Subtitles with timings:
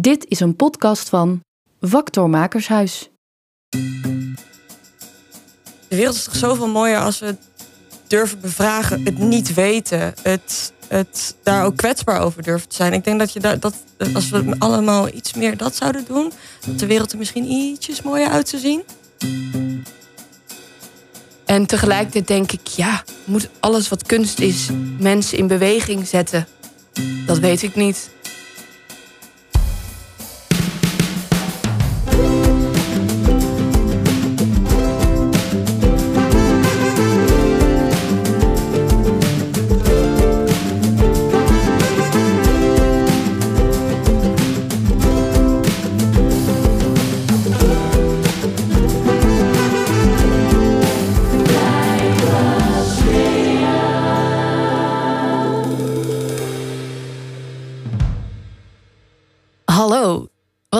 [0.00, 1.40] Dit is een podcast van
[1.80, 3.10] Vactor Makershuis.
[5.88, 7.36] De wereld is toch zoveel mooier als we
[8.06, 12.92] durven bevragen, het niet weten, het, het daar ook kwetsbaar over durven te zijn.
[12.92, 13.74] Ik denk dat, je daar, dat
[14.14, 16.32] als we allemaal iets meer dat zouden doen,
[16.66, 18.82] dat de wereld er misschien ietsjes mooier uit zou zien.
[21.44, 26.46] En tegelijkertijd denk ik, ja, moet alles wat kunst is mensen in beweging zetten?
[27.26, 28.10] Dat weet ik niet.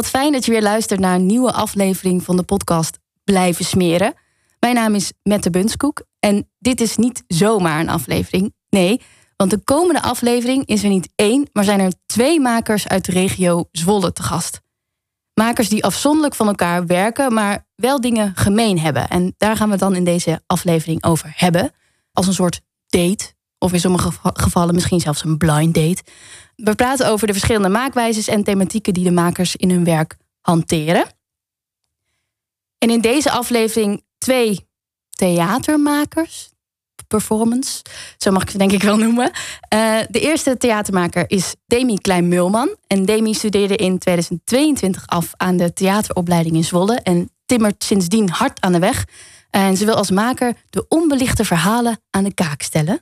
[0.01, 4.15] Wat fijn dat je weer luistert naar een nieuwe aflevering van de podcast Blijven Smeren.
[4.61, 8.55] Mijn naam is Mette Bunskoek en dit is niet zomaar een aflevering.
[8.69, 9.01] Nee,
[9.37, 13.13] want de komende aflevering is er niet één, maar zijn er twee makers uit de
[13.13, 14.61] regio Zwolle te gast.
[15.35, 19.09] Makers die afzonderlijk van elkaar werken, maar wel dingen gemeen hebben.
[19.09, 21.73] En daar gaan we het dan in deze aflevering over hebben.
[22.13, 26.03] Als een soort date, of in sommige gevallen misschien zelfs een blind date.
[26.65, 31.05] We praten over de verschillende maakwijzes en thematieken die de makers in hun werk hanteren.
[32.79, 34.69] En in deze aflevering twee
[35.11, 36.51] theatermakers,
[37.07, 37.83] performance,
[38.17, 39.31] zo mag ik ze denk ik wel noemen.
[39.75, 42.77] Uh, de eerste theatermaker is Demi Klein-Mulman.
[42.87, 48.61] En Demi studeerde in 2022 af aan de theateropleiding in Zwolle en timmert sindsdien hard
[48.61, 49.05] aan de weg.
[49.51, 53.01] En ze wil als maker de onbelichte verhalen aan de kaak stellen.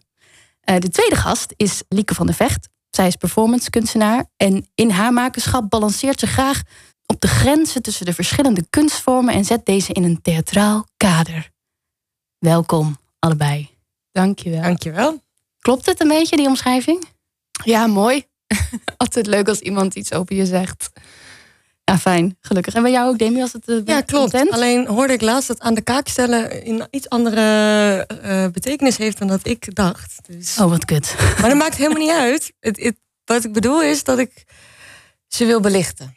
[0.64, 2.68] Uh, de tweede gast is Lieke van der Vecht.
[2.90, 6.62] Zij is performance kunstenaar en in haar makerschap balanceert ze graag
[7.06, 11.50] op de grenzen tussen de verschillende kunstvormen en zet deze in een theatraal kader.
[12.38, 13.70] Welkom, allebei.
[14.12, 14.62] Dankjewel.
[14.62, 15.22] Dankjewel.
[15.58, 17.04] Klopt het een beetje, die omschrijving?
[17.64, 18.24] Ja, mooi.
[18.96, 20.90] Altijd leuk als iemand iets over je zegt.
[21.88, 22.74] Ja, fijn, gelukkig.
[22.74, 24.30] En bij jou ook, Demi, als het uh, Ja, klopt.
[24.30, 24.50] content?
[24.50, 29.18] Alleen hoorde ik laatst dat aan de kaak stellen in iets andere uh, betekenis heeft
[29.18, 30.18] dan dat ik dacht.
[30.26, 30.58] Dus...
[30.58, 31.14] Oh, wat kut.
[31.40, 32.52] Maar dat maakt helemaal niet uit.
[32.60, 34.44] Het, het, wat ik bedoel is dat ik
[35.28, 36.16] ze wil belichten.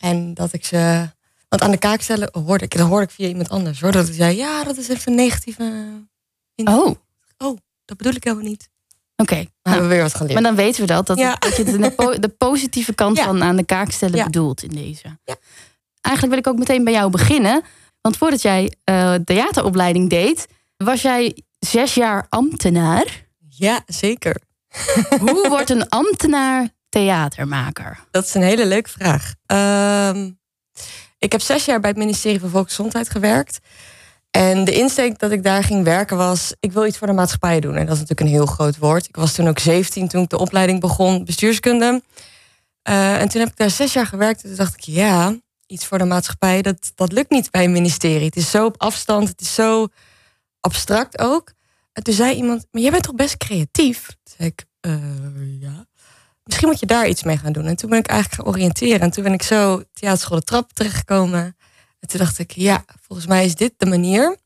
[0.00, 1.10] En dat ik ze.
[1.48, 3.92] Want aan de kaak stellen hoorde ik, dat hoorde ik via iemand anders hoor.
[3.92, 5.86] Dat ik zei, ja, dat is even een negatieve.
[6.56, 6.94] Oh.
[7.38, 8.69] Oh, dat bedoel ik helemaal niet.
[9.20, 9.32] Oké.
[9.32, 9.38] Okay.
[9.62, 10.32] Nou, hebben we weer wat geleerd.
[10.34, 11.06] Maar dan weten we dat.
[11.06, 11.30] Dat, Ja.
[11.30, 13.24] het- dat je de, po- de positieve kant Ja.
[13.24, 14.24] van aan de kaak stellen Ja.
[14.24, 15.18] bedoelt in deze.
[15.24, 15.36] Ja.
[16.00, 17.62] Eigenlijk wil ik ook meteen bij jou beginnen.
[18.00, 23.26] Want voordat jij eh, theateropleiding deed, was jij zes jaar ambtenaar.
[23.48, 24.36] Ja, zeker.
[25.20, 27.98] Hoe wordt een ambtenaar theatermaker?
[28.10, 29.34] Dat is een hele leuke vraag.
[29.46, 30.30] Ehm,
[31.18, 33.58] ik heb zes jaar bij het ministerie van Volksgezondheid gewerkt.
[34.30, 36.54] En de insteek dat ik daar ging werken was...
[36.60, 37.76] ik wil iets voor de maatschappij doen.
[37.76, 39.08] En dat is natuurlijk een heel groot woord.
[39.08, 42.02] Ik was toen ook 17 toen ik de opleiding begon, bestuurskunde.
[42.82, 44.42] Eh, en toen heb ik daar zes jaar gewerkt.
[44.42, 45.34] En toen dacht ik, ja,
[45.66, 46.62] iets voor de maatschappij...
[46.62, 48.26] dat, dat lukt niet bij een ministerie.
[48.26, 49.88] Het is zo op afstand, het is zo
[50.60, 51.52] abstract ook.
[51.92, 54.06] En toen zei iemand, maar jij bent toch best creatief?
[54.06, 55.88] Toen zei ik, "Eh, ja
[56.50, 57.66] misschien moet je daar iets mee gaan doen.
[57.66, 59.00] En toen ben ik eigenlijk gaan oriënteren.
[59.00, 61.56] En toen ben ik zo theaterschool de trap terechtgekomen.
[62.00, 64.36] En toen dacht ik, ja, volgens mij is dit de manier.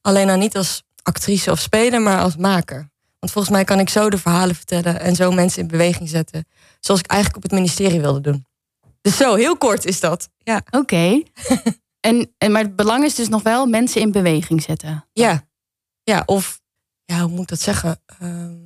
[0.00, 2.92] Alleen dan niet als actrice of speler, maar als maker.
[3.18, 6.44] Want volgens mij kan ik zo de verhalen vertellen en zo mensen in beweging zetten.
[6.80, 8.46] Zoals ik eigenlijk op het ministerie wilde doen.
[9.00, 10.28] Dus zo, heel kort is dat.
[10.38, 10.62] Ja.
[10.70, 11.22] Oké.
[12.00, 15.08] en, en, maar het belang is dus nog wel mensen in beweging zetten.
[15.12, 15.48] Ja.
[16.02, 16.60] Ja, of,
[17.04, 18.00] ja, hoe moet ik dat zeggen?
[18.18, 18.56] Ehm,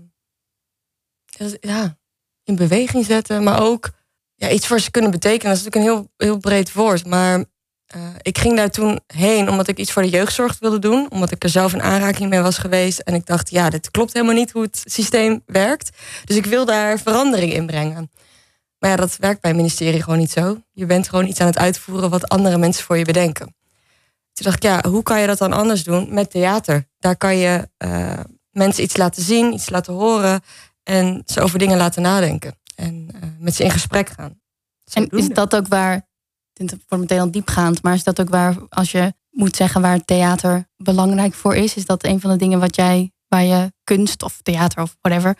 [1.60, 1.98] ja,
[2.44, 3.90] in beweging zetten, maar ook
[4.34, 5.54] ja, iets voor ze kunnen betekenen.
[5.54, 7.06] Dat is natuurlijk een heel, heel breed woord.
[7.06, 7.44] Maar
[7.88, 11.06] eh, ik ging daar toen heen omdat ik iets voor de jeugdzorg wilde doen.
[11.10, 12.98] Omdat ik er zelf in aanraking mee was geweest.
[12.98, 15.96] En ik dacht, ja, dit klopt helemaal niet hoe het systeem werkt.
[16.24, 18.10] Dus ik wil daar verandering in brengen.
[18.78, 20.62] Maar ja, dat werkt bij het ministerie gewoon niet zo.
[20.72, 23.56] Je bent gewoon iets aan het uitvoeren wat andere mensen voor je bedenken.
[24.32, 26.88] Toen dacht ik, ja, hoe kan je dat dan anders doen met theater?
[26.98, 28.20] Daar kan je eh,
[28.50, 30.40] mensen iets laten zien, iets laten horen
[30.82, 32.58] en ze over dingen laten nadenken.
[32.74, 34.40] En eh, met ze in gesprek gaan.
[34.92, 36.07] En is dat ook waar,
[36.58, 40.04] dit wordt meteen al diepgaand, maar is dat ook waar, als je moet zeggen waar
[40.04, 44.22] theater belangrijk voor is, is dat een van de dingen wat jij, waar je kunst
[44.22, 45.36] of theater of whatever,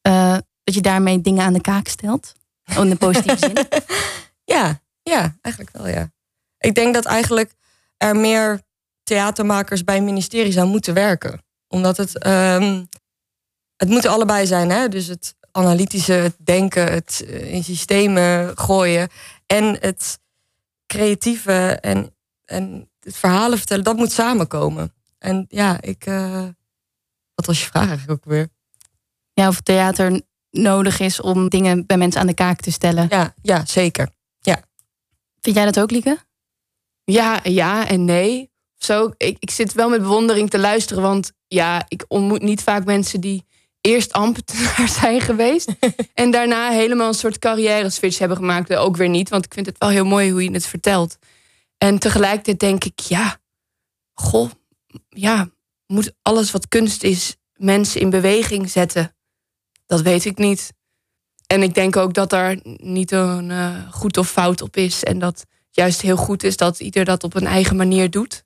[0.00, 2.34] eh, dat je daarmee dingen aan de kaak stelt?
[2.76, 3.56] Oh, in de positieve zin.
[4.44, 6.10] Ja, ja, eigenlijk wel, ja.
[6.58, 7.52] Ik denk dat eigenlijk
[7.96, 8.60] er meer
[9.02, 11.42] theatermakers bij een ministerie zou moeten werken.
[11.68, 12.84] Omdat het, ehm,
[13.76, 14.88] het moet allebei zijn, hè?
[14.88, 19.08] Dus het analytische, het denken, het eh, in systemen gooien
[19.46, 20.18] en het
[20.88, 22.14] creatieve en,
[22.44, 24.94] en het verhalen vertellen, dat moet samenkomen.
[25.18, 26.06] En ja, ik.
[26.06, 26.46] Uh,
[27.34, 28.48] wat was je vraag eigenlijk ook weer?
[29.32, 33.06] Ja, of theater nodig is om dingen bij mensen aan de kaak te stellen.
[33.10, 34.08] Ja, ja zeker.
[34.40, 34.62] Ja.
[35.40, 36.18] Vind jij dat ook, Lieke?
[37.04, 38.50] Ja, ja en nee.
[38.76, 42.84] Zo, ik, ik zit wel met bewondering te luisteren, want ja, ik ontmoet niet vaak
[42.84, 43.46] mensen die
[43.80, 45.72] eerst ambtenaar zijn geweest
[46.14, 48.74] en daarna helemaal een soort carrière switch hebben gemaakt.
[48.74, 51.18] Ook weer niet, want ik vind het wel heel mooi hoe je het vertelt.
[51.78, 53.40] En tegelijkertijd denk ik, ja,
[54.14, 54.50] goh,
[55.08, 55.50] ja,
[55.86, 59.14] moet alles wat kunst is mensen in beweging zetten?
[59.86, 60.72] Dat weet ik niet.
[61.46, 65.04] En ik denk ook dat daar niet een uh, goed of fout op is.
[65.04, 68.44] En dat juist heel goed is dat ieder dat op een eigen manier doet.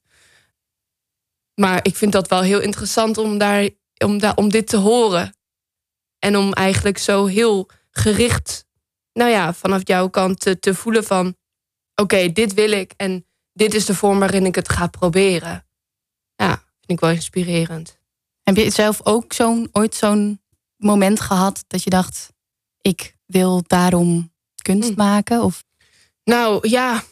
[1.54, 3.68] Maar ik vind dat wel heel interessant om, daar,
[4.04, 5.36] om, daar, om dit te horen.
[6.18, 8.64] En om eigenlijk zo heel gericht,
[9.12, 11.36] nou ja, vanaf jouw kant te, te voelen van...
[11.94, 15.66] oké, dit wil ik en dit is de vorm waarin ik het ga proberen.
[16.36, 17.98] Ja, vind ik wel inspirerend.
[18.42, 20.40] Heb je zelf ook zo'n, ooit zo'n
[20.76, 22.32] moment gehad dat je dacht...
[22.80, 24.32] ik wil daarom
[24.62, 24.96] kunst hm.
[24.96, 25.42] maken?
[25.42, 25.64] Of?
[26.24, 27.02] Nou ja,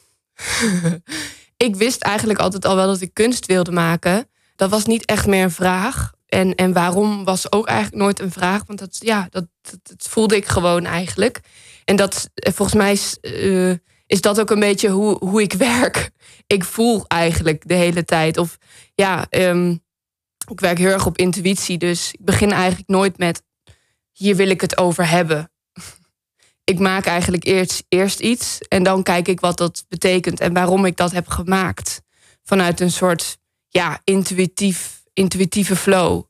[1.67, 4.29] ik wist eigenlijk altijd al wel dat ik kunst wilde maken.
[4.57, 6.13] Dat was niet echt meer een vraag.
[6.31, 8.63] En, en waarom was ook eigenlijk nooit een vraag.
[8.67, 9.47] Want dat, ja, dat,
[9.97, 11.41] voelde ik gewoon eigenlijk.
[11.85, 13.75] En dat eh, volgens mij is, uh,
[14.07, 16.11] is dat ook een beetje hoe, hoe ik werk.
[16.47, 18.39] Ik voel eigenlijk de hele tijd.
[18.39, 18.59] Of
[18.95, 19.83] ja, um,
[20.51, 21.79] ik werk heel erg op intuïtie.
[21.79, 23.43] Dus ik begin eigenlijk nooit met
[24.13, 25.51] hier wil ik het over hebben
[26.73, 30.85] ik maak eigenlijk eerst, eerst iets en dan kijk ik wat dat betekent en waarom
[30.85, 32.03] ik dat heb gemaakt.
[32.43, 33.39] Vanuit een soort
[33.69, 36.23] ja, intuïtief, intuïtieve flow.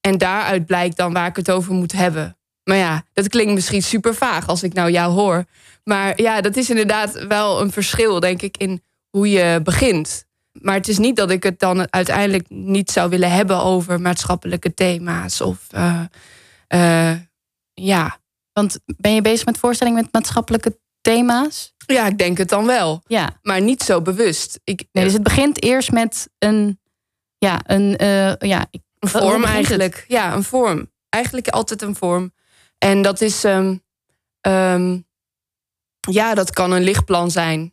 [0.00, 2.36] En daaruit blijkt dan waar ik het over moet hebben.
[2.64, 5.44] Maar ja, dat klinkt misschien super vaag als ik nou jou hoor.
[5.84, 10.24] Maar ja, dat is inderdaad wel een verschil, denk ik, in hoe je begint.
[10.52, 14.74] Maar het is niet dat ik het dan uiteindelijk niet zou willen hebben over maatschappelijke
[14.74, 16.00] thema's of uh,
[16.74, 17.12] uh,
[17.74, 18.18] ja,
[18.52, 21.74] want ben je bezig met voorstellingen met maatschappelijke thema's?
[21.86, 23.02] Ja, ik denk het dan wel.
[23.06, 23.38] Ja.
[23.42, 24.60] Maar niet zo bewust.
[24.64, 26.80] Ik, nee, dus het begint eerst met een,
[27.44, 28.66] ja, een, uh, ja,
[28.98, 30.04] een vorm eigenlijk.
[30.08, 30.90] Ja, een vorm.
[31.08, 32.32] Eigenlijk altijd een vorm.
[32.78, 33.82] En dat is, um,
[34.46, 35.06] um,
[36.10, 37.72] ja, dat kan een lichtplan zijn.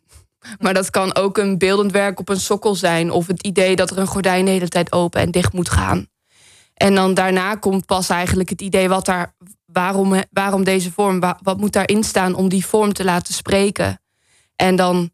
[0.58, 3.10] Maar dat kan ook een beeldend werk op een sokkel zijn.
[3.10, 6.06] Of het idee dat er een gordijn de hele tijd open en dicht moet gaan.
[6.74, 9.34] En dan daarna komt pas eigenlijk het idee wat daar,
[9.66, 14.00] waarom, waarom deze vorm, wat moet daarin staan om die vorm te laten spreken.
[14.56, 15.10] En dan,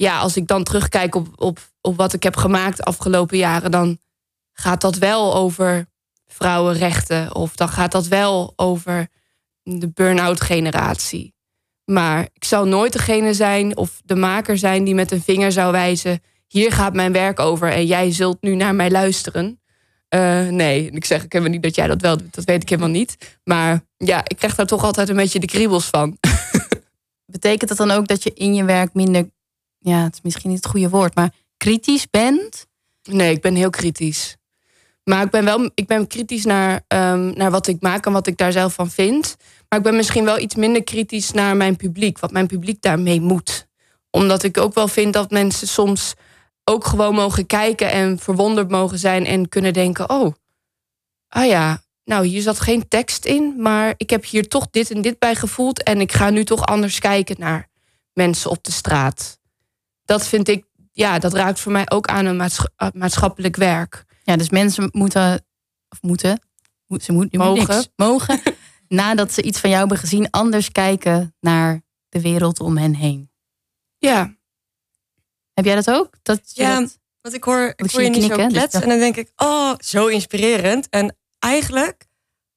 [0.00, 3.70] ja, als ik dan terugkijk op, op, op wat ik heb gemaakt de afgelopen jaren,
[3.70, 3.98] dan
[4.52, 5.86] gaat dat wel over
[6.26, 7.34] vrouwenrechten.
[7.34, 9.08] Of dan gaat dat wel over
[9.62, 11.34] de burn-out generatie.
[11.84, 15.72] Maar ik zou nooit degene zijn of de maker zijn die met een vinger zou
[15.72, 19.60] wijzen: hier gaat mijn werk over en jij zult nu naar mij luisteren.
[20.14, 22.34] Uh, nee, ik zeg ik helemaal niet dat jij dat wel doet.
[22.34, 23.38] Dat weet ik helemaal niet.
[23.44, 26.16] Maar ja, ik krijg daar toch altijd een beetje de kriebels van.
[27.36, 29.30] Betekent dat dan ook dat je in je werk minder,
[29.80, 32.66] ja, het is misschien niet het goede woord, maar kritisch bent?
[33.02, 34.36] Nee, ik ben heel kritisch.
[35.04, 38.26] Maar ik ben wel ik ben kritisch naar, um, naar wat ik maak en wat
[38.26, 39.36] ik daar zelf van vind.
[39.68, 43.20] Maar ik ben misschien wel iets minder kritisch naar mijn publiek, wat mijn publiek daarmee
[43.20, 43.68] moet.
[44.10, 46.14] Omdat ik ook wel vind dat mensen soms
[46.64, 50.34] ook gewoon mogen kijken en verwonderd mogen zijn en kunnen denken: oh,
[51.28, 55.02] ah ja, nou hier zat geen tekst in, maar ik heb hier toch dit en
[55.02, 57.68] dit bij gevoeld en ik ga nu toch anders kijken naar
[58.12, 59.39] mensen op de straat.
[60.10, 62.50] Dat vind ik, ja, dat raakt voor mij ook aan een
[62.92, 64.04] maatschappelijk werk.
[64.22, 65.46] Ja, dus mensen moeten,
[65.88, 66.40] of moeten,
[67.00, 68.40] ze moeten mogen, mogen
[68.88, 73.30] nadat ze iets van jou hebben gezien, anders kijken naar de wereld om hen heen.
[73.98, 74.36] Ja,
[75.52, 76.14] heb jij dat ook?
[76.22, 76.98] Dat ja, dat...
[77.20, 80.06] want ik hoor, ik hoor je niet zo dus en dan denk ik, oh, zo
[80.06, 80.88] inspirerend.
[80.88, 82.06] En eigenlijk,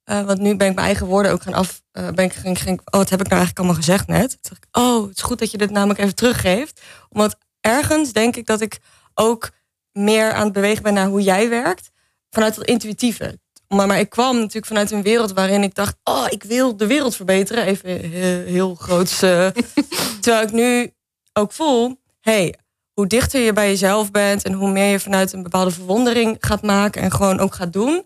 [0.06, 2.62] uh, want nu ben ik mijn eigen woorden ook gaan af, uh, ben ik ging,
[2.62, 4.38] ging, oh, wat heb ik nou eigenlijk allemaal gezegd net?
[4.42, 6.82] Toen ik, oh, het is goed dat je dit namelijk even teruggeeft.
[7.10, 8.80] Omdat ergens denk ik dat ik
[9.14, 9.50] ook
[9.92, 11.90] meer aan het bewegen ben naar hoe jij werkt.
[12.30, 13.40] Vanuit dat intuïtieve.
[13.68, 16.88] Maar, maar ik kwam natuurlijk vanuit een wereld waarin ik dacht, oh, ik wil de
[16.88, 17.66] wereld verbeteren.
[17.66, 19.24] Even heel, heel groots.
[19.24, 19.48] Uh,
[20.22, 20.94] terwijl ik nu
[21.34, 22.56] ook voel, hey,
[22.94, 26.62] hoe dichter je bij jezelf bent en hoe meer je vanuit een bepaalde verwondering gaat
[26.62, 28.06] maken en gewoon ook gaat doen,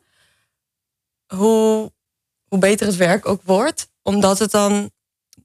[1.27, 1.91] hoe,
[2.48, 3.89] hoe beter het werk ook wordt.
[4.01, 4.91] Omdat het dan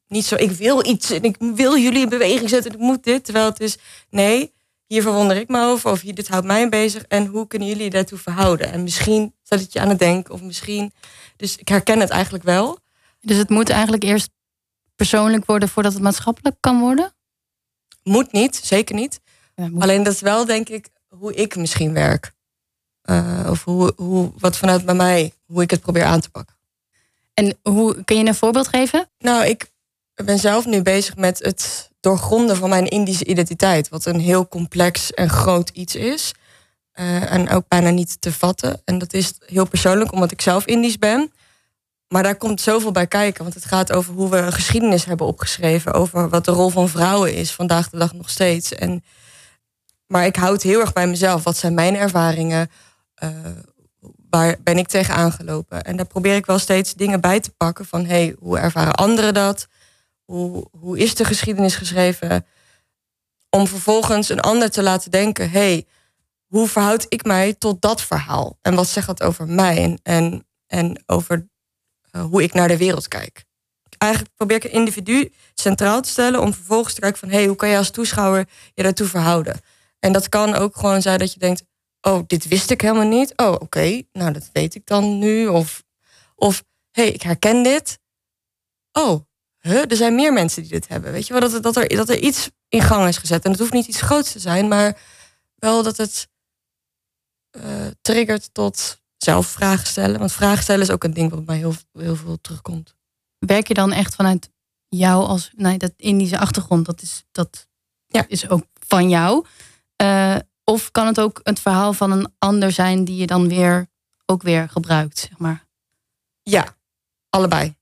[0.07, 3.25] niet zo, ik wil iets en ik wil jullie in beweging zetten, ik moet dit.
[3.25, 3.79] Terwijl het is,
[4.11, 4.53] nee,
[4.87, 7.91] hier verwonder ik me over of hier, dit houdt mij bezig en hoe kunnen jullie
[7.91, 8.73] daartoe verhouden?
[8.73, 10.93] En misschien zet het je aan het denken of misschien,
[11.37, 12.79] dus ik herken het eigenlijk wel.
[13.21, 14.31] Dus het moet eigenlijk eerst
[14.97, 17.15] persoonlijk worden voordat het maatschappelijk kan worden?
[18.03, 19.21] Moet niet, zeker niet.
[19.79, 22.33] Alleen dat is wel, denk ik, hoe ik misschien werk.
[23.04, 26.56] Uh, of hoe, hoe, wat vanuit bij mij, hoe ik het probeer aan te pakken.
[27.35, 29.09] En hoe kun je een voorbeeld geven?
[29.18, 29.71] Nou, ik
[30.14, 33.88] ben zelf nu bezig met het doorgronden van mijn Indische identiteit.
[33.88, 36.32] Wat een heel complex en groot iets is.
[36.94, 38.82] Uh, en ook bijna niet te vatten.
[38.85, 41.32] En dat is heel persoonlijk, omdat ik zelf Indisch ben.
[42.09, 43.42] Maar daar komt zoveel bij kijken.
[43.42, 45.92] Want het gaat over hoe we een geschiedenis hebben opgeschreven.
[45.92, 48.75] Over wat de rol van vrouwen is, vandaag de dag nog steeds.
[48.75, 49.04] En,
[50.06, 51.44] maar ik houd heel erg bij mezelf.
[51.44, 52.71] Wat zijn mijn ervaringen?
[53.25, 53.29] Uh,
[54.31, 55.83] waar ben ik tegen aangelopen?
[55.83, 57.87] En daar probeer ik wel steeds dingen bij te pakken.
[57.87, 59.67] Van hey, hoe ervaren anderen dat?
[60.25, 62.47] Hoe, hoe is de geschiedenis geschreven?
[63.50, 65.87] Om vervolgens een ander te laten denken: hey,
[66.47, 68.59] hoe verhoud ik mij tot dat verhaal?
[68.61, 69.99] En wat zegt dat over mij?
[70.02, 71.49] En, en over
[72.12, 73.45] uh, hoe ik naar de wereld kijk.
[73.99, 77.57] Eigenlijk probeer ik een individu centraal te stellen om vervolgens te kijken van hey, hoe
[77.57, 79.61] kan je als toeschouwer je daartoe verhouden?
[79.99, 81.64] En dat kan ook gewoon zijn dat je denkt,
[82.02, 83.32] oh, dit wist ik helemaal niet.
[83.37, 85.47] Oh, oké, nou dat weet ik dan nu.
[85.47, 85.85] Of,
[86.35, 87.99] of hé, hey, ik herken dit.
[88.92, 89.21] Oh,
[89.59, 91.12] huh, er zijn meer mensen die dit hebben.
[91.12, 93.44] Weet je wel, dat, dat, er, dat er iets in gang is gezet.
[93.44, 95.00] En het hoeft niet iets groots te zijn, maar
[95.54, 96.28] wel dat het
[97.56, 100.18] uh, triggert tot zelf vragen stellen.
[100.18, 102.94] Want vragen stellen is ook een ding wat bij heel, heel veel terugkomt.
[103.38, 104.50] Werk je dan echt vanuit
[104.88, 106.87] jou als nee, dat Indische achtergrond?
[106.87, 107.68] Dat is, dat
[108.06, 108.25] ja.
[108.28, 109.47] is ook van jou.
[110.02, 113.87] Uh, of kan het ook het verhaal van een ander zijn die je dan weer
[114.26, 115.66] ook weer gebruikt, zeg maar?
[116.42, 116.76] Ja,
[117.28, 117.75] allebei.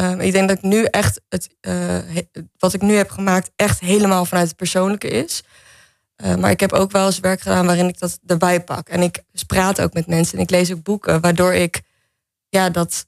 [0.00, 1.98] Uh, ik denk dat ik nu echt het, uh,
[2.58, 5.42] wat ik nu heb gemaakt, echt helemaal vanuit het persoonlijke is.
[6.16, 8.88] Uh, maar ik heb ook wel eens werk gedaan waarin ik dat erbij pak.
[8.88, 11.82] En ik praat ook met mensen en ik lees ook boeken, waardoor ik
[12.48, 13.04] ja, dat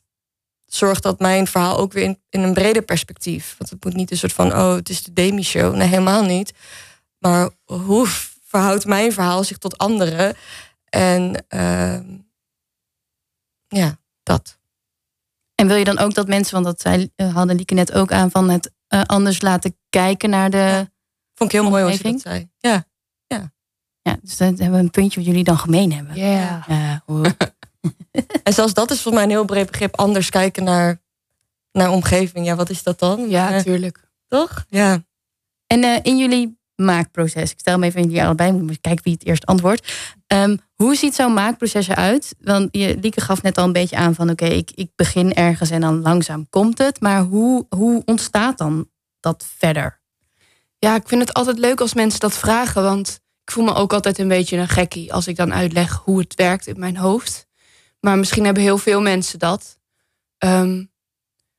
[0.66, 3.54] zorgt dat mijn verhaal ook weer in, in een breder perspectief.
[3.58, 5.74] Want het moet niet een soort van, oh, het is de Demi-show.
[5.74, 6.52] Nee, helemaal niet.
[7.18, 8.08] Maar hoe
[8.50, 10.36] verhoudt mijn verhaal zich tot anderen?
[10.84, 12.00] En uh,
[13.68, 14.58] ja, dat.
[15.54, 18.12] En wil je dan ook dat mensen, want dat zei, eh, hadden Lieke net ook
[18.12, 20.56] aan, van het uh, anders laten kijken naar de.
[20.56, 20.88] Ja.
[21.34, 22.50] Vond ik heel mooi wat je dat zei.
[22.58, 22.88] Ja.
[24.02, 26.16] Ja, dus dan hebben we een puntje wat jullie dan gemeen hebben.
[26.16, 26.64] Ja.
[28.42, 29.96] en zelfs dat is voor mij een heel breed begrip.
[29.96, 31.00] Anders kijken naar,
[31.72, 32.46] naar omgeving.
[32.46, 33.28] Ja, wat is dat dan?
[33.28, 34.10] Ja, natuurlijk.
[34.26, 34.64] Toch?
[34.68, 35.04] Ja.
[35.66, 39.12] En uh, in jullie maakproces, ik stel me even in die allebei, moet kijken wie
[39.12, 39.92] het eerst antwoordt.
[40.26, 42.34] Um, hoe ziet zo'n maakproces eruit?
[42.40, 45.70] Want je, Lieke gaf net al een beetje aan van oké, ik, ik begin ergens
[45.70, 47.00] en dan langzaam komt het.
[47.00, 48.88] Maar hoe, hoe ontstaat dan
[49.20, 50.00] dat verder?
[50.78, 52.82] Ja, ik vind het altijd leuk als mensen dat vragen.
[52.82, 56.18] Want ik voel me ook altijd een beetje een gekkie als ik dan uitleg hoe
[56.18, 57.46] het werkt in mijn hoofd.
[58.00, 59.78] Maar misschien hebben heel veel mensen dat.
[60.44, 60.92] Um,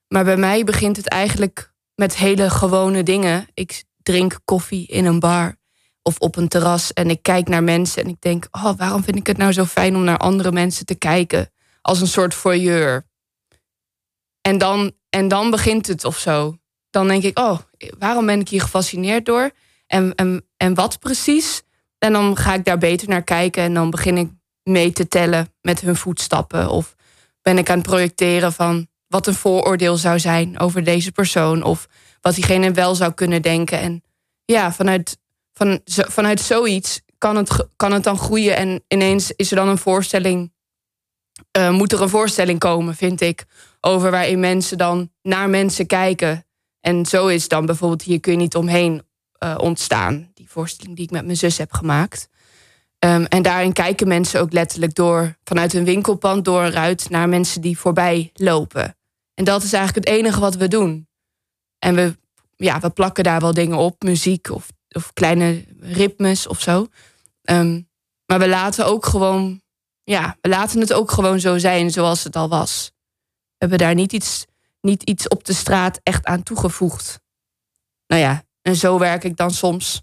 [0.07, 3.47] maar bij mij begint het eigenlijk met hele gewone dingen.
[3.53, 5.55] Ik drink koffie in een bar
[6.01, 9.17] of op een terras en ik kijk naar mensen en ik denk: oh, waarom vind
[9.17, 13.09] ik het nou zo fijn om naar andere mensen te kijken als een soort voyeur?
[14.41, 16.57] En dan, en dan begint het of zo.
[16.89, 17.59] Dan denk ik: oh,
[17.99, 19.51] waarom ben ik hier gefascineerd door?
[19.87, 21.61] En, en, en wat precies?
[21.97, 24.29] En dan ga ik daar beter naar kijken en dan begin ik
[24.63, 26.69] mee te tellen met hun voetstappen.
[26.69, 26.95] Of
[27.41, 31.63] ben ik aan het projecteren van wat een vooroordeel zou zijn over deze persoon.
[31.63, 31.87] Of
[32.21, 33.79] wat diegene wel zou kunnen denken.
[33.79, 34.03] En
[34.45, 35.17] ja, vanuit,
[35.53, 38.55] van, vanuit zoiets kan het, kan het dan groeien.
[38.55, 40.53] En ineens is er dan een voorstelling.
[41.57, 43.45] Uh, moet er een voorstelling komen, vind ik.
[43.81, 46.45] Over waarin mensen dan naar mensen kijken.
[46.79, 49.03] En zo is dan bijvoorbeeld hier kun je niet omheen
[49.43, 50.31] uh, ontstaan.
[50.33, 52.29] Die voorstelling die ik met mijn zus heb gemaakt.
[53.05, 57.29] Um, en daarin kijken mensen ook letterlijk door vanuit een winkelpand door een ruit naar
[57.29, 58.95] mensen die voorbij lopen.
[59.41, 61.07] En dat is eigenlijk het enige wat we doen.
[61.79, 62.17] En we,
[62.55, 66.87] ja, we plakken daar wel dingen op, muziek of, of kleine ritmes of zo.
[67.49, 67.89] Um,
[68.25, 69.61] maar we laten ook gewoon,
[70.03, 72.91] ja, we laten het ook gewoon zo zijn zoals het al was.
[73.47, 74.45] We hebben daar niet iets,
[74.81, 77.19] niet iets op de straat echt aan toegevoegd.
[78.07, 80.01] Nou ja, en zo werk ik dan soms.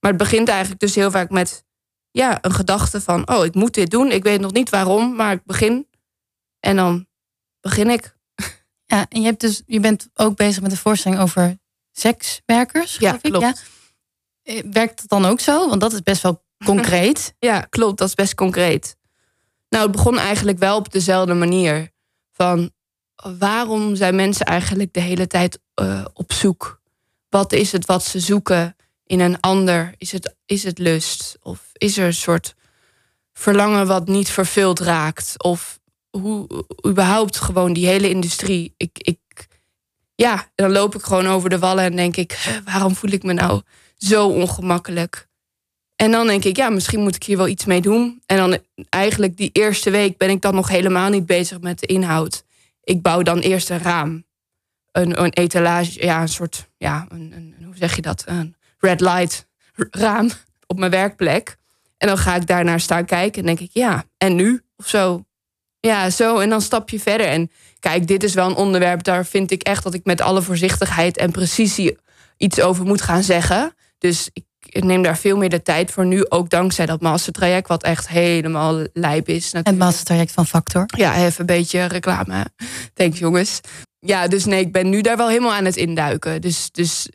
[0.00, 1.64] Maar het begint eigenlijk dus heel vaak met
[2.10, 4.10] ja, een gedachte van: oh, ik moet dit doen.
[4.10, 5.88] Ik weet nog niet waarom, maar ik begin.
[6.60, 7.06] En dan
[7.60, 8.18] begin ik.
[8.90, 11.58] Ja, en je, hebt dus, je bent ook bezig met een voorstelling over
[11.92, 12.96] sekswerkers.
[12.96, 13.44] Ja, klopt.
[13.44, 13.54] Ja.
[14.42, 15.68] Eh, werkt dat dan ook zo?
[15.68, 17.34] Want dat is best wel concreet.
[17.38, 17.98] ja, klopt.
[17.98, 18.96] Dat is best concreet.
[19.68, 21.90] Nou, het begon eigenlijk wel op dezelfde manier.
[22.32, 22.70] Van
[23.38, 26.80] waarom zijn mensen eigenlijk de hele tijd uh, op zoek
[27.30, 29.94] wat is het wat ze zoeken in een ander?
[29.96, 31.38] Is het, is het lust?
[31.42, 32.54] Of is er een soort
[33.32, 35.42] verlangen wat niet vervuld raakt?
[35.42, 35.79] Of
[36.10, 38.74] hoe überhaupt gewoon die hele industrie.
[38.76, 39.18] Ik, ik
[40.14, 43.22] ja, dan loop ik gewoon over de wallen en denk ik, "Huh, waarom voel ik
[43.22, 43.62] me nou
[43.96, 45.28] zo ongemakkelijk?
[46.00, 48.22] En dan denk ik, ja, misschien moet ik hier wel iets mee doen.
[48.26, 51.86] En dan eigenlijk die eerste week ben ik dan nog helemaal niet bezig met de
[51.86, 52.44] inhoud.
[52.82, 54.24] Ik bouw dan eerst een raam.
[54.92, 58.22] Een, een etalage, ja, een soort, ja, een, een, hoe zeg je dat?
[58.26, 59.46] Een red light
[59.90, 60.30] raam
[60.66, 61.56] op mijn werkplek.
[61.96, 64.62] En dan ga ik daarnaar staan kijken en denk ik, ja, en nu?
[64.76, 65.24] Of zo.
[65.80, 66.38] Ja, zo.
[66.38, 67.26] En dan stap je verder.
[67.26, 70.42] En kijk, dit is wel een onderwerp, daar vind ik echt dat ik met alle
[70.42, 71.96] voorzichtigheid en precisie
[72.36, 73.74] iets over moet gaan zeggen.
[73.98, 77.82] Dus ik neem daar veel meer de tijd voor nu, ook dankzij dat mastertraject, wat
[77.82, 79.44] echt helemaal lijp is.
[79.44, 79.84] Het natuurlijk.
[79.84, 80.84] mastertraject van Factor.
[80.86, 82.46] Ja, even een beetje reclame.
[82.94, 83.60] Thanks jongens.
[83.98, 86.40] Ja, dus nee, ik ben nu daar wel helemaal aan het induiken.
[86.40, 87.08] Dus, dus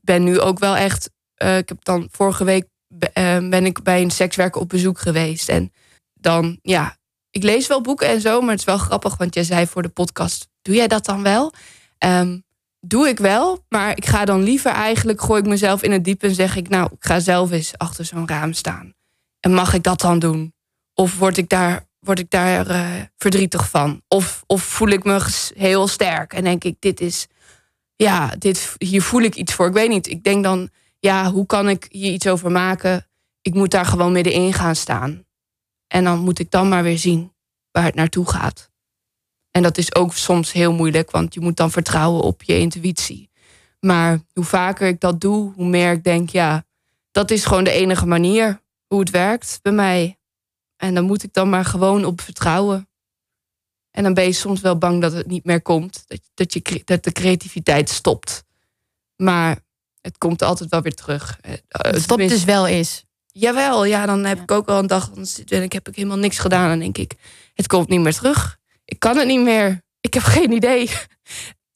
[0.00, 1.10] ben nu ook wel echt.
[1.34, 2.64] eh, ik heb dan vorige week
[3.12, 5.48] eh, ben ik bij een sekswerker op bezoek geweest.
[5.48, 5.72] En
[6.14, 6.96] dan, ja,
[7.38, 9.82] ik lees wel boeken en zo, maar het is wel grappig, want jij zei voor
[9.82, 11.52] de podcast: doe jij dat dan wel?
[11.98, 12.38] Ehm,
[12.80, 16.22] doe ik wel, maar ik ga dan liever eigenlijk, gooi ik mezelf in het diep
[16.22, 18.94] en zeg ik, nou, ik ga zelf eens achter zo'n raam staan.
[19.40, 20.52] En mag ik dat dan doen?
[20.94, 24.02] Of word ik daar, word ik daar eh, verdrietig van?
[24.08, 27.26] Of, of voel ik me heel sterk en denk ik, dit is,
[27.96, 29.66] ja, dit, hier voel ik iets voor.
[29.66, 33.06] Ik weet niet, ik denk dan, ja, hoe kan ik hier iets over maken?
[33.42, 35.26] Ik moet daar gewoon middenin gaan staan.
[35.88, 37.32] En dan moet ik dan maar weer zien
[37.70, 38.70] waar het naartoe gaat.
[39.50, 43.30] En dat is ook soms heel moeilijk, want je moet dan vertrouwen op je intuïtie.
[43.80, 46.64] Maar hoe vaker ik dat doe, hoe meer ik denk, ja,
[47.10, 50.18] dat is gewoon de enige manier hoe het werkt bij mij.
[50.76, 52.88] En dan moet ik dan maar gewoon op vertrouwen.
[53.90, 56.82] En dan ben je soms wel bang dat het niet meer komt, dat, dat, je,
[56.84, 58.44] dat de creativiteit stopt.
[59.16, 59.58] Maar
[60.00, 61.38] het komt altijd wel weer terug.
[61.40, 63.04] Eh, eh, Het stopt dus wel is.
[63.38, 64.42] Jawel, ja, dan heb Ja.
[64.42, 65.10] ik ook wel een dag.
[65.10, 66.70] Dan ik heb ik helemaal niks gedaan.
[66.70, 67.12] En denk ik,
[67.54, 68.56] het komt niet meer terug.
[68.84, 69.82] Ik kan het niet meer.
[70.00, 70.90] Ik heb geen idee.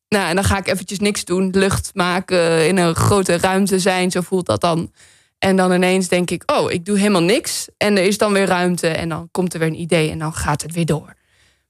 [0.09, 1.51] Nou, en dan ga ik eventjes niks doen.
[1.51, 4.11] Lucht maken, in een grote ruimte zijn.
[4.11, 4.93] Zo voelt dat dan.
[5.39, 7.69] En dan ineens denk ik, oh, ik doe helemaal niks.
[7.77, 8.89] En er is dan weer ruimte.
[8.89, 10.11] En dan komt er weer een idee.
[10.11, 11.15] En dan gaat het weer door.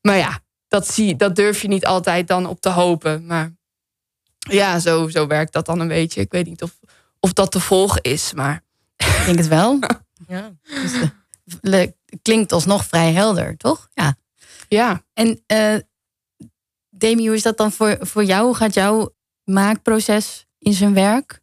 [0.00, 3.26] Maar ja, dat, zie, dat durf je niet altijd dan op te hopen.
[3.26, 3.52] Maar
[4.38, 6.20] ja, zo, zo werkt dat dan een beetje.
[6.20, 6.78] Ik weet niet of,
[7.20, 8.32] of dat te volgen is.
[8.32, 8.62] Maar
[9.22, 9.78] Ik denk het wel.
[10.28, 10.52] Ja.
[10.62, 10.92] Dus,
[11.60, 11.88] eh,
[12.22, 13.88] klinkt alsnog vrij helder, toch?
[13.94, 14.14] Ja.
[14.68, 15.04] ja.
[15.12, 15.76] En eh
[16.90, 18.44] Demi, hoe is dat dan voor, voor jou?
[18.44, 21.40] Hoe gaat jouw maakproces in zijn werk?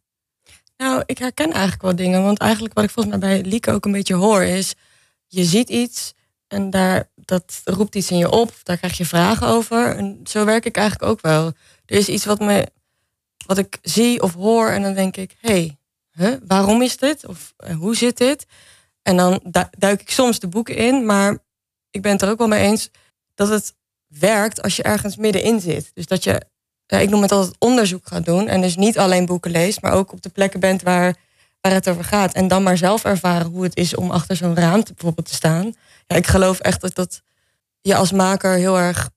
[0.76, 2.22] Nou, ik herken eigenlijk wel dingen.
[2.22, 4.74] Want eigenlijk wat ik volgens mij bij Lieke ook een beetje hoor is...
[5.26, 6.14] je ziet iets
[6.46, 8.54] en daar, dat roept iets in je op.
[8.62, 9.96] Daar krijg je vragen over.
[9.96, 11.46] En zo werk ik eigenlijk ook wel.
[11.86, 12.68] Er is iets wat, me,
[13.46, 15.36] wat ik zie of hoor en dan denk ik...
[15.40, 15.78] hé, hey,
[16.46, 17.26] waarom is dit?
[17.26, 18.46] Of eh, hoe zit dit?
[19.02, 21.06] En dan du- duik ik soms de boeken in.
[21.06, 21.38] Maar
[21.90, 22.90] ik ben het er ook wel mee eens
[23.34, 23.74] dat het
[24.06, 25.90] werkt als je ergens middenin zit.
[25.94, 26.42] Dus dat je
[26.86, 28.48] ja, ik noem het altijd onderzoek gaat doen.
[28.48, 31.16] En dus niet alleen boeken leest, maar ook op de plekken bent waar,
[31.60, 32.34] waar het over gaat.
[32.34, 35.34] En dan maar zelf ervaren hoe het is om achter zo'n raam te, bijvoorbeeld te
[35.34, 35.74] staan.
[36.06, 37.22] Ja, ik geloof echt dat dat
[37.80, 39.10] je als maker heel erg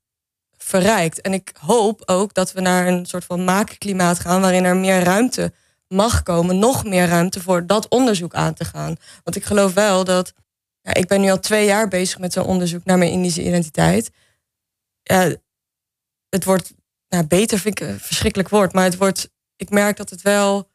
[0.58, 1.22] verrijkt.
[1.22, 5.04] En ik hoop ook dat we naar een soort van maakklimaat gaan waarin er meer
[5.04, 5.54] ruimte
[5.94, 8.96] mag komen, nog meer ruimte voor dat onderzoek aan te gaan.
[9.24, 10.34] Want ik geloof wel dat.
[10.82, 14.12] Ja, ik ben nu al twee jaar bezig met zo'n onderzoek naar mijn Indische identiteit.
[15.04, 15.36] Ja,
[16.30, 16.74] het wordt
[17.08, 20.70] nou, beter vind ik een verschrikkelijk woord, maar het wordt, ik merk dat het wel,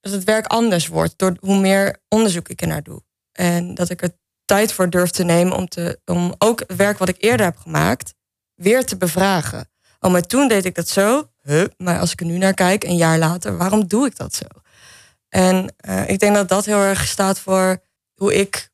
[0.00, 3.02] dat het werk anders wordt door hoe meer onderzoek ik ernaar doe.
[3.32, 7.08] En dat ik er tijd voor durf te nemen om, te, om ook werk wat
[7.08, 8.14] ik eerder heb gemaakt,
[8.54, 9.68] weer te bevragen.
[10.06, 11.28] Oh, maar toen deed ik dat zo,
[11.76, 14.44] maar als ik er nu naar kijk, een jaar later, waarom doe ik dat zo?
[15.28, 17.82] En eh, ik denk dat dat heel erg staat voor
[18.14, 18.70] hoe ik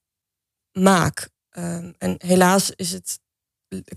[0.73, 1.29] maak.
[1.51, 3.21] Ehm, en helaas is het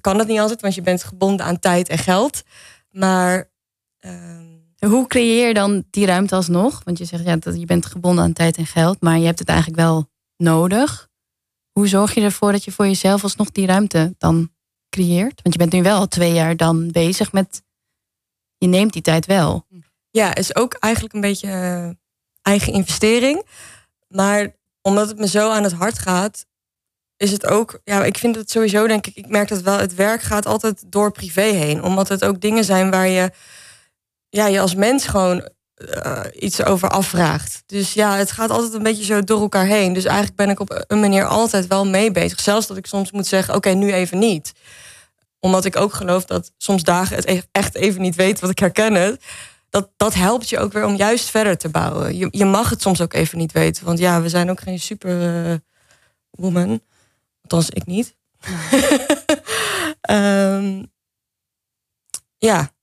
[0.01, 2.43] kan het niet altijd, want je bent gebonden aan tijd en geld.
[2.89, 3.51] Maar
[3.99, 6.81] ehm, Hoe creëer je dan die ruimte alsnog?
[6.83, 9.39] Want je zegt ja, dat je bent gebonden aan tijd en geld, maar je hebt
[9.39, 11.09] het eigenlijk wel nodig.
[11.71, 14.54] Hoe zorg je ervoor dat je voor jezelf alsnog die ruimte dan
[14.95, 15.41] creëert?
[15.41, 17.63] Want je bent nu wel al twee jaar dan bezig met.
[18.57, 19.65] Je neemt die tijd wel.
[20.09, 21.89] ja, is ook eigenlijk een beetje eh,
[22.41, 23.45] eigen investering.
[24.07, 26.45] Maar omdat het me zo aan het hart gaat,
[27.17, 27.79] is het ook.
[27.83, 29.77] Ja, ik vind het sowieso, denk ik, ik merk dat wel.
[29.77, 31.83] Het werk gaat altijd door privé heen.
[31.83, 33.31] Omdat het ook dingen zijn waar je
[34.29, 37.63] ja, je als mens gewoon eh, iets over afvraagt.
[37.65, 39.93] Dus ja, het gaat altijd een beetje zo door elkaar heen.
[39.93, 42.39] Dus eigenlijk ben ik op een manier altijd wel mee bezig.
[42.39, 44.53] Zelfs dat ik soms moet zeggen, oké, nu even niet.
[45.39, 48.59] Omdat ik ook geloof dat soms dagen het e- echt even niet weet wat ik
[48.59, 49.23] herken het.
[49.69, 52.17] Dat, dat helpt je ook weer om juist verder te bouwen.
[52.17, 53.85] Je, je mag het soms ook even niet weten.
[53.85, 55.55] Want ja, we zijn ook geen super eh,
[56.29, 56.81] woman.
[57.41, 58.15] Althans, ik niet.
[60.01, 60.83] Ehm,
[62.37, 62.74] ja,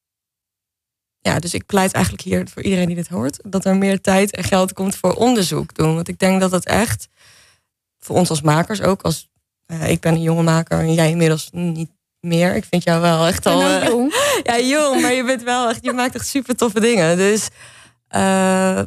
[1.23, 4.37] ja, dus ik pleit eigenlijk hier voor iedereen die dit hoort, dat er meer tijd
[4.37, 5.95] en geld komt voor onderzoek doen.
[5.95, 7.09] Want ik denk dat het echt
[7.99, 9.31] voor ons als makers ook, als
[9.67, 12.55] uh, ik ben een jonge maker en jij inmiddels niet meer.
[12.55, 13.61] Ik vind jou wel echt al.
[13.61, 14.15] Uh, jong.
[14.49, 17.17] ja, jong, maar je bent wel echt, je maakt echt super toffe dingen.
[17.17, 17.49] Dus.
[18.11, 18.81] Uh,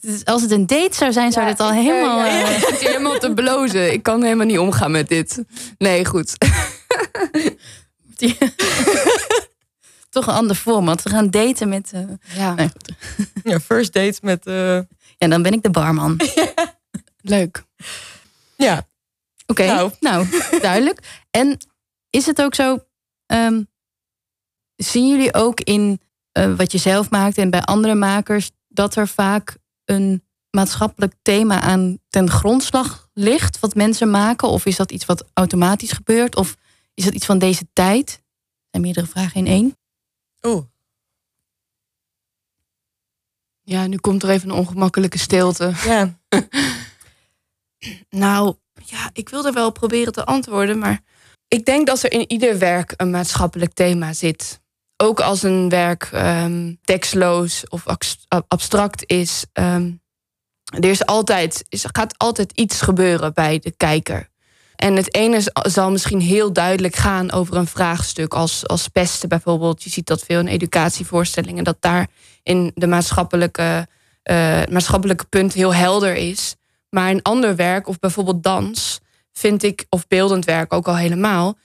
[0.00, 2.18] dus als het een date zou zijn, zou ja, dit al helemaal.
[2.18, 2.48] Ja, ja.
[2.48, 3.92] Ik zit helemaal te blozen.
[3.92, 5.42] Ik kan helemaal niet omgaan met dit.
[5.78, 6.36] Nee, goed.
[10.14, 11.02] Toch een ander format.
[11.02, 11.92] We gaan daten met.
[11.94, 12.00] Uh...
[12.34, 12.54] Ja.
[12.54, 12.68] Nee,
[13.52, 14.46] ja, first date met.
[14.46, 14.80] Uh...
[15.16, 16.20] Ja, dan ben ik de barman.
[17.20, 17.64] Leuk.
[18.56, 18.86] Ja.
[19.46, 19.92] Oké, nou.
[20.00, 20.26] nou.
[20.60, 21.24] duidelijk.
[21.30, 21.58] En
[22.10, 22.78] is het ook zo?
[23.26, 23.68] Um,
[24.76, 26.00] zien jullie ook in
[26.38, 31.60] uh, wat je zelf maakt en bij andere makers dat er vaak een maatschappelijk thema
[31.60, 34.48] aan ten grondslag ligt, wat mensen maken?
[34.48, 36.36] Of is dat iets wat automatisch gebeurt?
[36.36, 36.56] Of
[36.94, 38.10] is dat iets van deze tijd?
[38.10, 39.76] Er zijn meerdere vragen in één.
[40.46, 40.64] Oeh.
[43.62, 45.72] Ja, nu komt er even een ongemakkelijke stilte.
[45.84, 46.18] Ja.
[48.24, 51.02] nou, ja, ik wil er wel proberen te antwoorden, maar
[51.48, 54.62] ik denk dat er in ieder werk een maatschappelijk thema zit.
[54.96, 57.84] Ook als een werk um, tekstloos of
[58.48, 59.46] abstract is.
[59.52, 60.02] Um,
[60.64, 64.28] er is altijd, is, gaat altijd iets gebeuren bij de kijker.
[64.76, 69.82] En het ene zal misschien heel duidelijk gaan over een vraagstuk als, als pesten bijvoorbeeld.
[69.82, 72.08] Je ziet dat veel in educatievoorstellingen, dat daar
[72.42, 73.86] in de maatschappelijke,
[74.30, 76.54] uh, maatschappelijke punt heel helder is.
[76.90, 79.00] Maar een ander werk, of bijvoorbeeld dans,
[79.32, 81.58] vind ik, of beeldend werk ook al helemaal,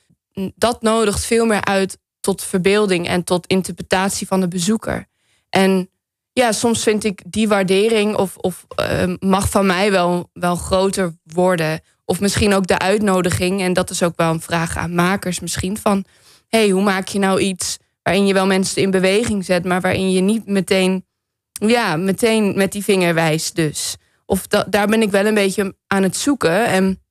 [0.55, 5.05] dat nodigt veel meer uit tot verbeelding en tot interpretatie van de bezoeker.
[5.49, 5.89] En
[6.33, 11.17] ja, soms vind ik die waardering of, of uh, mag van mij wel, wel groter
[11.23, 11.81] worden.
[12.09, 15.77] Of misschien ook de uitnodiging, en dat is ook wel een vraag aan makers misschien,
[15.77, 16.05] van
[16.47, 20.11] hey, hoe maak je nou iets waarin je wel mensen in beweging zet, maar waarin
[20.11, 21.05] je niet meteen,
[21.51, 23.95] ja, meteen met die vinger wijst dus.
[24.25, 26.65] Of daar ben ik wel een beetje aan het zoeken.
[26.65, 27.01] En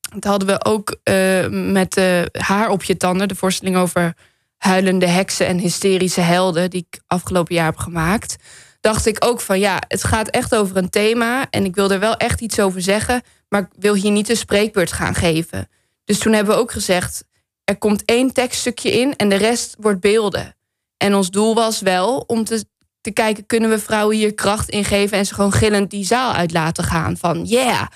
[0.00, 4.14] dat hadden we ook uh, met uh, Haar op je tanden, de voorstelling over
[4.56, 8.36] huilende heksen en hysterische helden, die ik afgelopen jaar heb gemaakt.
[8.82, 12.00] Dacht ik ook van ja, het gaat echt over een thema en ik wil er
[12.00, 15.68] wel echt iets over zeggen, maar ik wil hier niet een spreekbeurt gaan geven.
[16.04, 17.24] Dus toen hebben we ook gezegd,
[17.64, 20.56] er komt één tekststukje in en de rest wordt beelden.
[20.96, 22.64] En ons doel was wel om te,
[23.00, 26.32] te kijken, kunnen we vrouwen hier kracht in geven en ze gewoon gillend die zaal
[26.32, 27.16] uit laten gaan.
[27.16, 27.86] Van yeah,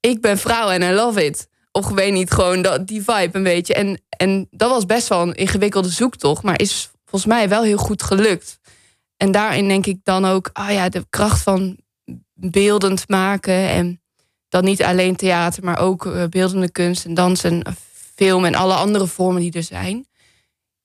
[0.00, 1.48] ik ben vrouw en I love it.
[1.72, 3.74] Of weet niet, gewoon dat, die vibe een beetje.
[3.74, 7.76] En, en dat was best wel een ingewikkelde zoektocht, maar is volgens mij wel heel
[7.76, 8.58] goed gelukt.
[9.16, 11.78] En daarin denk ik dan ook, ah oh ja, de kracht van
[12.34, 14.00] beeldend maken en
[14.48, 17.62] dan niet alleen theater, maar ook eh, beeldende kunst en dans en
[18.14, 20.06] film en alle andere vormen die er zijn.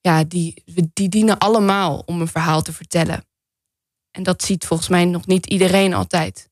[0.02, 0.64] Ja, die,
[0.94, 3.26] die dienen allemaal om een verhaal te vertellen.
[4.12, 6.50] En dat ziet volgens mij nog niet iedereen altijd.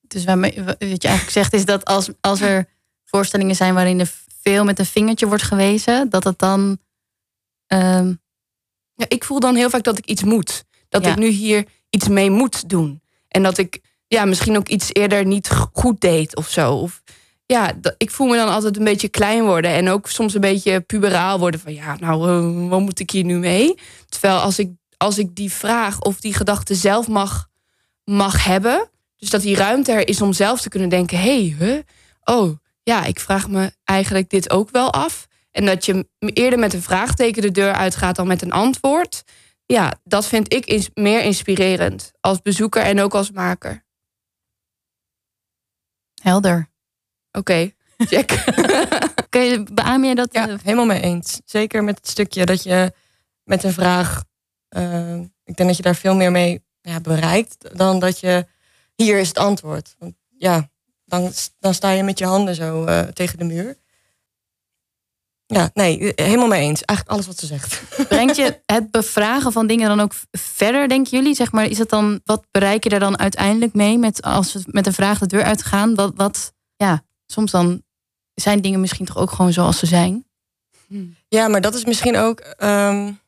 [0.00, 2.68] Dus wat je eigenlijk zegt is dat als, als er
[3.04, 6.78] voorstellingen zijn waarin er veel met een vingertje wordt gewezen, dat het dan.
[7.66, 8.14] Ehm,
[8.94, 10.64] ja, ik voel dan heel vaak dat ik iets moet.
[10.88, 13.00] Dat ik nu hier iets mee moet doen.
[13.28, 16.74] En dat ik ja, misschien ook iets eerder niet goed deed of zo.
[16.74, 17.02] Of,
[17.46, 19.70] ja, ik voel me dan altijd een beetje klein worden.
[19.70, 21.60] En ook soms een beetje puberaal worden.
[21.60, 23.74] Van ja, nou, uh, wat moet ik hier nu mee?
[24.08, 27.48] Terwijl als ik, als ik die vraag of die gedachte zelf mag,
[28.04, 28.90] mag hebben.
[29.16, 31.78] Dus dat die ruimte er is om zelf te kunnen denken: hé, hey, huh?
[32.24, 35.26] oh, ja, ik vraag me eigenlijk dit ook wel af.
[35.50, 39.22] En dat je eerder met een vraagteken de deur uitgaat dan met een antwoord.
[39.66, 43.84] Ja, dat vind ik meer inspirerend als bezoeker en ook als maker.
[46.22, 46.70] Helder.
[47.32, 47.70] Oké,
[48.10, 48.44] check.
[49.28, 50.32] Kun je beaam je dat?
[50.32, 51.40] Ja, helemaal mee eens.
[51.44, 52.92] Zeker met het stukje dat je
[53.42, 54.24] met een vraag.
[54.76, 58.46] Uh, ik denk dat je daar veel meer mee ja, bereikt dan dat je
[58.94, 59.94] hier is het antwoord.
[59.98, 60.70] Want ja,
[61.04, 63.76] dan, dan sta je met je handen zo uh, tegen de muur.
[65.46, 66.82] Ja, nee, helemaal mee eens.
[66.82, 67.82] Eigenlijk alles wat ze zegt.
[68.08, 71.34] Brengt je het bevragen van dingen dan ook verder, denken jullie?
[71.34, 74.62] Zeg maar, is het dan, wat bereik je er dan uiteindelijk mee met, als we
[74.66, 75.94] met een vraag de deur uitgaan?
[75.94, 77.82] Wat, wat, ja, soms dan
[78.34, 80.26] zijn dingen misschien toch ook gewoon zoals ze zijn?
[81.28, 82.54] Ja, maar dat is misschien ook.
[82.58, 83.20] Um,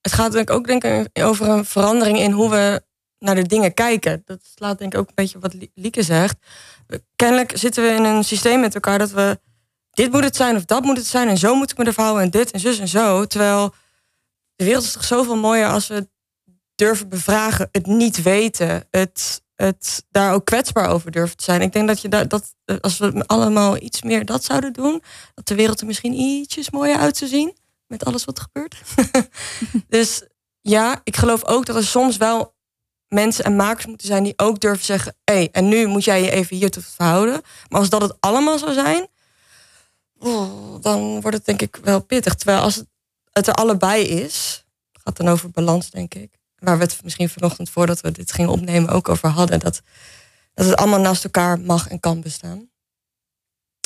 [0.00, 2.82] het gaat denk ik ook denk ik, over een verandering in hoe we
[3.18, 4.22] naar de dingen kijken.
[4.24, 6.36] Dat slaat denk ik ook een beetje wat Lieke zegt.
[7.16, 9.40] Kennelijk zitten we in een systeem met elkaar dat we
[9.94, 11.92] dit moet het zijn of dat moet het zijn en zo moet ik me er
[11.96, 13.24] houden en dit en zus en zo.
[13.24, 13.74] Terwijl
[14.56, 16.08] de wereld is toch zoveel mooier als we
[16.74, 21.60] durven bevragen, het niet weten, het, het daar ook kwetsbaar over durven te zijn.
[21.60, 25.02] Ik denk dat je dat, als we allemaal iets meer dat zouden doen,
[25.34, 28.82] dat de wereld er misschien ietsjes mooier uit zou zien met alles wat er gebeurt.
[29.88, 30.22] dus
[30.60, 32.54] ja, ik geloof ook dat er soms wel
[33.08, 36.22] mensen en makers moeten zijn die ook durven zeggen: hé, hey, en nu moet jij
[36.22, 37.40] je even hier tot verhouden.
[37.68, 39.08] Maar als dat het allemaal zou zijn,
[40.80, 42.34] dan wordt het denk ik wel pittig.
[42.34, 42.86] Terwijl als het,
[43.32, 46.38] het er allebei is, gaat dan over balans, denk ik.
[46.58, 49.60] Waar we het misschien vanochtend voordat we dit gingen opnemen ook over hadden.
[49.60, 49.82] Dat,
[50.54, 52.68] dat het allemaal naast elkaar mag en kan bestaan.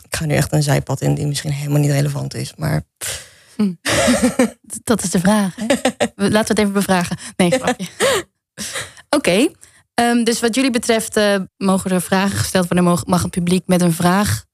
[0.05, 2.55] Ik ga nu echt een zijpad in die misschien helemaal niet relevant is.
[2.57, 2.83] Maar
[3.59, 3.75] Hm.
[4.85, 5.55] Dat is de vraag.
[5.57, 5.67] Hè?
[6.15, 7.17] Laten we het even bevragen.
[7.37, 7.87] Nee, grapje.
[9.17, 9.49] Oké,
[9.95, 12.85] ehm, dus wat jullie betreft uh, mogen er vragen gesteld worden.
[12.85, 14.45] Mag, mag het publiek met een vraag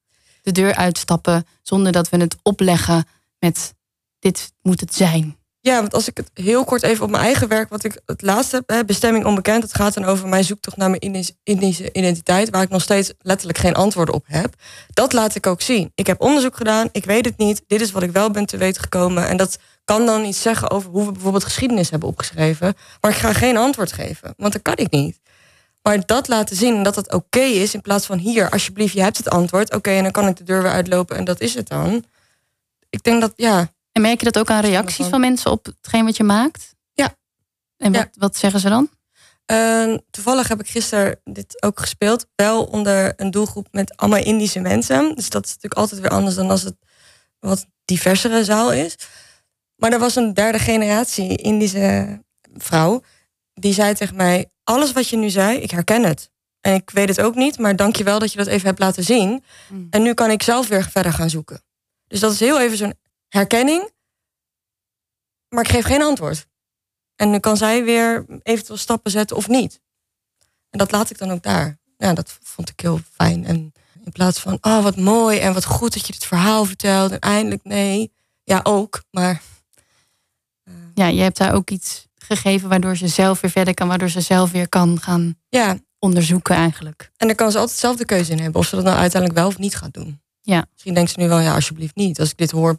[0.45, 3.07] de deur uitstappen zonder dat we het opleggen
[3.39, 3.73] met
[4.19, 5.37] dit moet het zijn.
[5.59, 8.21] Ja, want als ik het heel kort even op mijn eigen werk, wat ik het
[8.21, 12.61] laatste heb, bestemming onbekend, het gaat dan over mijn zoektocht naar mijn Indische identiteit, waar
[12.61, 14.53] ik nog steeds letterlijk geen antwoorden op heb.
[14.93, 15.91] Dat laat ik ook zien.
[15.95, 18.57] Ik heb onderzoek gedaan, ik weet het niet, dit is wat ik wel ben te
[18.57, 19.27] weten gekomen.
[19.27, 23.17] En dat kan dan iets zeggen over hoe we bijvoorbeeld geschiedenis hebben opgeschreven, maar ik
[23.17, 25.19] ga geen antwoord geven, want dat kan ik niet.
[25.87, 29.17] Maar dat laten zien dat het oké is, in plaats van hier, alsjeblieft, je hebt
[29.17, 31.67] het antwoord, oké, en dan kan ik de deur weer uitlopen en dat is het
[31.67, 32.05] dan.
[32.89, 36.05] Ik denk dat, ja, en merk je dat ook aan reacties van mensen op hetgeen
[36.05, 36.75] wat je maakt?
[36.93, 37.15] Ja.
[37.77, 38.89] En wat, wat zeggen ze dan?
[39.51, 42.25] Uh, toevallig heb ik gisteren dit ook gespeeld.
[42.35, 45.15] Wel onder een doelgroep met allemaal Indische mensen.
[45.15, 46.75] Dus dat is natuurlijk altijd weer anders dan als het
[47.39, 48.95] wat diversere zaal is.
[49.75, 52.21] Maar er was een derde generatie Indische
[52.53, 53.01] vrouw.
[53.53, 56.31] Die zei tegen mij: Alles wat je nu zei, ik herken het.
[56.61, 58.79] En ik weet het ook niet, maar dank je wel dat je dat even hebt
[58.79, 59.43] laten zien.
[59.69, 59.87] Mm.
[59.89, 61.63] En nu kan ik zelf weer verder gaan zoeken.
[62.07, 62.93] Dus dat is heel even zo'n
[63.27, 63.91] herkenning,
[65.49, 66.47] maar ik geef geen antwoord.
[67.15, 69.81] En nu kan zij weer eventueel stappen zetten of niet.
[70.69, 71.77] En dat laat ik dan ook daar.
[71.97, 73.45] Ja, dat vond ik heel fijn.
[73.45, 73.73] En
[74.05, 77.11] in plaats van, oh wat mooi en wat goed dat je dit verhaal vertelt.
[77.11, 78.11] En eindelijk, nee.
[78.43, 79.41] Ja, ook, maar...
[80.63, 80.73] Uh...
[80.93, 83.87] Ja, je hebt daar ook iets gegeven waardoor ze zelf weer verder kan.
[83.87, 85.77] Waardoor ze zelf weer kan gaan ja.
[85.99, 87.11] onderzoeken eigenlijk.
[87.17, 88.61] En dan kan ze altijd zelf de keuze in hebben.
[88.61, 90.21] Of ze dat nou uiteindelijk wel of niet gaat doen.
[90.41, 90.65] Ja.
[90.71, 92.19] Misschien denkt ze nu wel, ja, alsjeblieft niet.
[92.19, 92.77] Als ik dit hoor.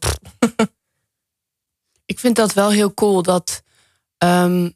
[2.12, 3.62] ik vind dat wel heel cool dat
[4.18, 4.74] um,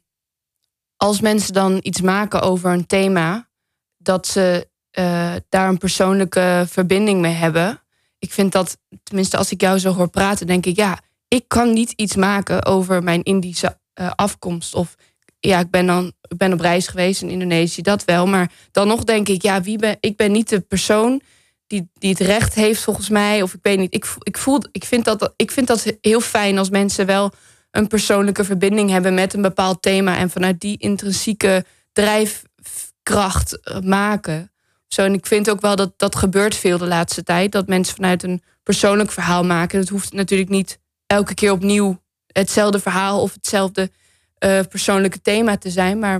[0.97, 3.49] als mensen dan iets maken over een thema,
[3.97, 7.81] dat ze uh, daar een persoonlijke verbinding mee hebben.
[8.19, 11.73] Ik vind dat, tenminste als ik jou zo hoor praten, denk ik, ja, ik kan
[11.73, 14.75] niet iets maken over mijn Indische uh, afkomst.
[14.75, 14.95] Of
[15.39, 18.27] ja, ik ben dan ik ben op reis geweest in Indonesië, dat wel.
[18.27, 21.21] Maar dan nog denk ik, ja, wie ben, ik ben niet de persoon
[21.67, 23.41] die, die het recht heeft volgens mij.
[23.41, 23.95] Of ik weet niet.
[23.95, 27.31] Ik, ik, voel, ik, vind dat, ik vind dat heel fijn als mensen wel
[27.71, 30.17] een persoonlijke verbinding hebben met een bepaald thema.
[30.17, 34.51] En vanuit die intrinsieke drijfkracht eh, maken.
[34.87, 37.51] Zo, en ik vind ook wel dat dat gebeurt veel de laatste tijd.
[37.51, 39.79] Dat mensen vanuit een persoonlijk verhaal maken.
[39.79, 42.01] Het hoeft natuurlijk niet elke keer opnieuw
[42.33, 43.91] hetzelfde verhaal of hetzelfde
[44.39, 45.99] uh, persoonlijke thema te zijn.
[45.99, 46.17] Maar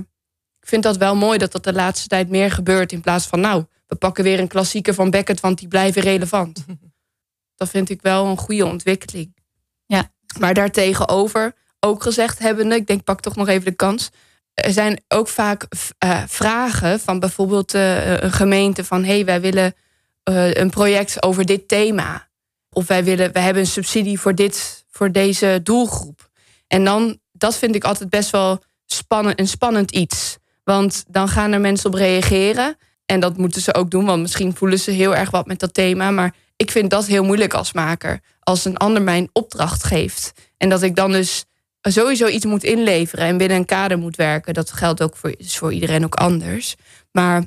[0.60, 2.92] ik vind dat wel mooi dat dat de laatste tijd meer gebeurt.
[2.92, 6.64] In plaats van, nou, we pakken weer een klassieker van Beckett, want die blijven relevant.
[7.56, 9.36] Dat vind ik wel een goede ontwikkeling.
[9.86, 10.10] Ja.
[10.38, 14.10] Maar daartegenover, ook gezegd hebbende, ik denk pak toch nog even de kans.
[14.54, 15.66] Er zijn ook vaak
[16.04, 19.74] uh, vragen van bijvoorbeeld uh, een gemeente van hé, hey, wij willen
[20.30, 22.28] uh, een project over dit thema.
[22.70, 26.30] Of wij willen, we hebben een subsidie voor dit, voor deze doelgroep.
[26.66, 30.36] En dan, dat vind ik altijd best wel spannend, een spannend iets.
[30.64, 32.76] Want dan gaan er mensen op reageren.
[33.06, 35.74] En dat moeten ze ook doen, want misschien voelen ze heel erg wat met dat
[35.74, 36.10] thema.
[36.10, 38.20] Maar ik vind dat heel moeilijk als maker.
[38.40, 40.32] Als een ander mij opdracht geeft.
[40.56, 41.44] En dat ik dan dus
[41.80, 44.54] sowieso iets moet inleveren en binnen een kader moet werken.
[44.54, 46.74] Dat geldt ook voor, voor iedereen ook anders.
[47.12, 47.44] Maar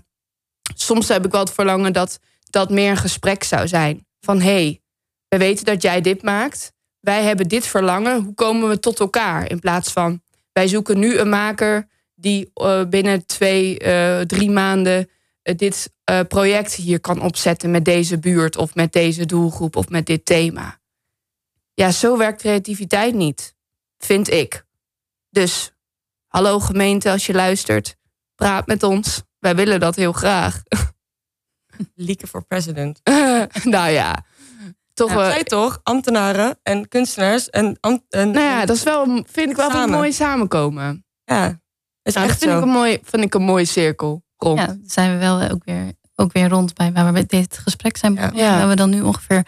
[0.75, 4.07] soms heb ik wel het verlangen dat dat meer een gesprek zou zijn.
[4.19, 4.81] Van hé, hey,
[5.27, 6.73] we weten dat jij dit maakt.
[7.05, 8.23] Wij hebben dit verlangen.
[8.23, 9.49] Hoe komen we tot elkaar?
[9.49, 15.09] In plaats van wij zoeken nu een maker die uh, binnen twee, uh, drie maanden
[15.41, 15.93] eh, dit
[16.27, 20.79] project hier kan opzetten met deze buurt of met deze doelgroep of met dit thema.
[21.73, 23.55] Ja, zo werkt creativiteit niet,
[23.97, 24.65] vind ik.
[25.29, 25.73] Dus,
[26.27, 27.95] hallo gemeente, als je luistert,
[28.35, 29.21] praat met ons.
[29.39, 30.63] Wij willen dat heel graag.
[31.95, 33.01] Lieke voor president.
[33.63, 34.25] nou ja,
[34.95, 35.43] toch ja, wel.
[35.43, 37.77] toch, ambtenaren en kunstenaars en.
[37.79, 41.05] en nou ja, dat is wel, vind ik wel een mooi samenkomen.
[41.23, 41.59] Ja,
[42.01, 44.23] is nou, echt dat vind ik, een mooi, vind ik een mooie cirkel.
[44.37, 47.97] Ja, zijn we wel ook weer, ook weer rond bij waar we met dit gesprek
[47.97, 48.59] zijn Ja.
[48.59, 49.45] Dat we dan nu ongeveer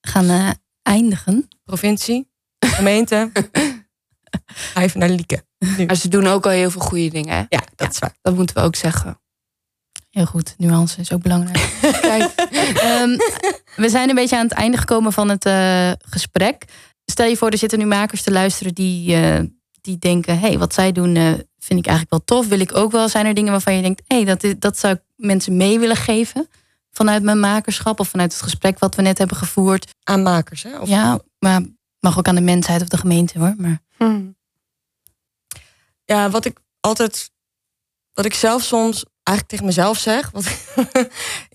[0.00, 0.50] gaan uh,
[0.82, 1.48] eindigen.
[1.64, 3.30] Provincie, gemeente.
[4.74, 5.44] Even naar Lieke.
[5.86, 7.34] Maar ze doen ook al heel veel goede dingen.
[7.36, 7.44] Hè?
[7.48, 8.14] Ja, dat is waar.
[8.22, 9.21] Dat moeten we ook zeggen.
[10.12, 11.78] Heel goed, nuance is ook belangrijk.
[12.00, 12.22] Kijk,
[12.84, 13.16] um,
[13.76, 16.64] we zijn een beetje aan het einde gekomen van het uh, gesprek.
[17.04, 19.38] Stel je voor, er zitten nu makers te luisteren die, uh,
[19.80, 22.48] die denken: hé, hey, wat zij doen uh, vind ik eigenlijk wel tof.
[22.48, 23.08] Wil ik ook wel.
[23.08, 25.96] Zijn er dingen waarvan je denkt: hé, hey, dat, dat zou ik mensen mee willen
[25.96, 26.48] geven?
[26.90, 29.94] Vanuit mijn makerschap of vanuit het gesprek wat we net hebben gevoerd.
[30.02, 30.78] Aan makers, hè?
[30.78, 30.88] Of...
[30.88, 31.62] Ja, maar
[32.00, 33.54] mag ook aan de mensheid of de gemeente hoor.
[33.58, 33.80] Maar...
[33.96, 34.36] Hmm.
[36.04, 37.30] Ja, wat ik altijd,
[38.12, 40.44] wat ik zelf soms eigenlijk tegen mezelf zeg, wat,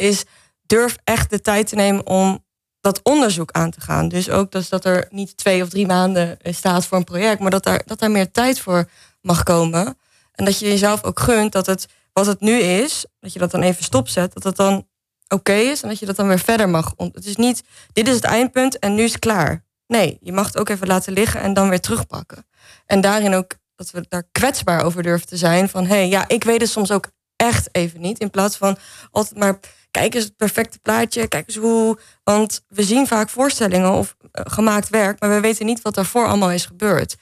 [0.09, 0.23] is
[0.65, 2.45] durf echt de tijd te nemen om
[2.81, 4.07] dat onderzoek aan te gaan.
[4.07, 7.51] Dus ook dus dat er niet twee of drie maanden staat voor een project, maar
[7.51, 8.89] dat daar, dat daar meer tijd voor
[9.21, 9.97] mag komen.
[10.31, 13.51] En dat je jezelf ook gunt dat het wat het nu is, dat je dat
[13.51, 14.87] dan even stopzet, dat het dan
[15.27, 16.93] oké is en dat je dat dan weer verder mag.
[16.97, 19.65] Het is niet, dit is het eindpunt en nu is het klaar.
[19.87, 22.47] Nee, je mag het ook even laten liggen en dan weer terugpakken.
[22.85, 25.69] En daarin ook dat we daar kwetsbaar over durven te zijn.
[25.69, 28.19] Van hé, hey, ja, ik weet het soms ook echt even niet.
[28.19, 28.77] In plaats van
[29.11, 29.59] altijd maar
[29.91, 31.99] kijk eens het perfecte plaatje, kijk eens hoe.
[32.23, 36.27] Want we zien vaak voorstellingen of eh, gemaakt werk, maar we weten niet wat daarvoor
[36.27, 37.15] allemaal is gebeurd.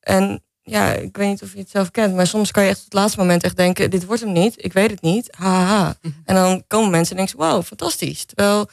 [0.00, 2.78] En ja, ik weet niet of je het zelf kent, maar soms kan je echt
[2.78, 5.96] op het laatste moment echt denken: dit wordt hem niet, ik weet het niet, haha.
[6.02, 6.14] Mhm.
[6.24, 8.24] En dan komen mensen en denken: wow, fantastisch.
[8.24, 8.68] Terwijl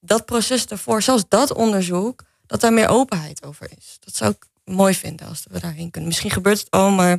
[0.00, 3.96] dat proces daarvoor, zelfs dat onderzoek, dat daar meer openheid over is.
[4.00, 6.08] Dat zou ik mooi vinden als we daarheen kunnen.
[6.08, 7.18] Misschien gebeurt het al, maar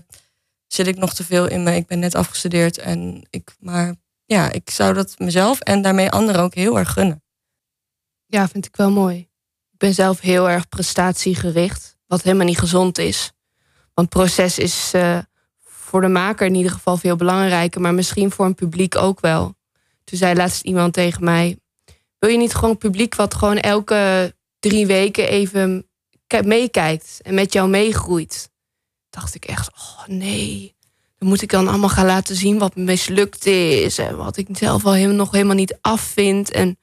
[0.74, 1.76] zit ik nog te veel in me.
[1.76, 6.42] Ik ben net afgestudeerd en ik, maar ja, ik zou dat mezelf en daarmee anderen
[6.42, 7.24] ook heel erg gunnen.
[8.26, 9.18] Ja, vind ik wel mooi.
[9.72, 13.32] Ik ben zelf heel erg prestatiegericht, wat helemaal niet gezond is.
[13.94, 15.20] Want proces is uh,
[15.64, 19.56] voor de maker in ieder geval veel belangrijker, maar misschien voor een publiek ook wel.
[20.04, 21.60] Toen zei laatst iemand tegen mij:
[22.20, 25.90] Wil je niet gewoon publiek wat gewoon elke drie weken even
[26.44, 28.49] meekijkt en met jou meegroeit?
[29.10, 30.76] Dacht ik echt: Oh nee.
[31.18, 34.86] Dan moet ik dan allemaal gaan laten zien wat mislukt is en wat ik zelf
[34.86, 36.52] al helemaal, nog helemaal niet afvind.
[36.52, 36.78] En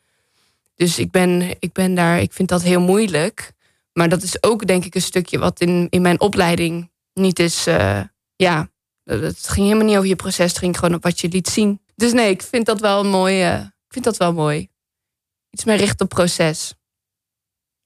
[0.75, 3.53] dus ik ben, ik ben daar, ik vind dat heel moeilijk.
[3.93, 7.67] Maar dat is ook denk ik een stukje wat in, in mijn opleiding niet is.
[7.67, 8.01] Uh,
[8.37, 8.69] ja,
[9.05, 11.81] het ging helemaal niet over je proces, het ging gewoon op wat je liet zien.
[11.95, 13.45] Dus nee, ik vind dat wel mooi.
[13.55, 14.69] Ik vind dat wel mooi.
[15.51, 16.75] Iets meer richt op proces.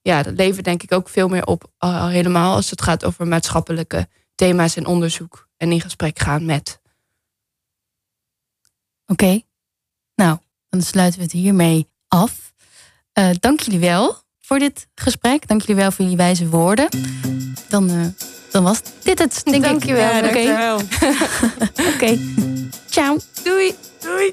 [0.02, 3.26] Ja, dat levert denk ik ook veel meer op, al helemaal als het gaat over
[3.26, 4.08] maatschappelijke
[4.40, 5.48] thema's en onderzoek.
[5.56, 6.80] En in gesprek gaan met.
[9.06, 9.40] Oké,
[10.14, 12.52] nou, dan sluiten we het hiermee af.
[13.18, 15.48] Uh, dank jullie wel voor dit gesprek.
[15.48, 16.88] Dank jullie wel voor jullie wijze woorden.
[17.68, 18.06] Dan, uh,
[18.50, 19.96] dan was dit het, denk dank ik.
[19.96, 20.76] Dankjewel.
[20.76, 20.84] Oké.
[21.94, 22.18] Oké.
[22.90, 23.18] Ciao.
[23.42, 23.74] Doei.
[24.00, 24.32] Doei.